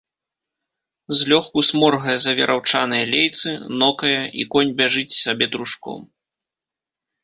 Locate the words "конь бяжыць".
4.57-5.19